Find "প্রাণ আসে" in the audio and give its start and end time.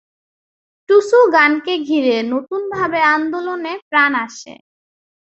3.89-4.53